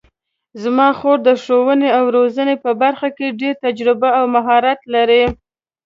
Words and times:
زما 0.63 0.87
خور 0.97 1.17
د 1.23 1.29
ښوونې 1.43 1.89
او 1.97 2.05
روزنې 2.17 2.55
په 2.63 2.71
برخه 2.81 3.07
کې 3.17 3.37
ډېره 3.39 3.59
تجربه 3.65 4.09
او 4.19 4.25
مهارت 4.35 4.79
لري 4.93 5.23